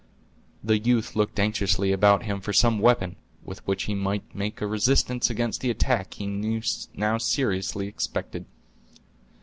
The 0.63 0.79
youth 0.79 1.15
looked 1.15 1.39
anxiously 1.39 1.91
about 1.91 2.23
him 2.23 2.41
for 2.41 2.51
some 2.53 2.79
weapon, 2.79 3.17
with 3.45 3.59
which 3.67 3.83
he 3.83 3.93
might 3.93 4.33
make 4.33 4.59
a 4.59 4.65
resistance 4.65 5.29
against 5.29 5.61
the 5.61 5.69
attack 5.69 6.15
he 6.15 6.25
now 6.95 7.19
seriously 7.19 7.85
expected. 7.85 8.47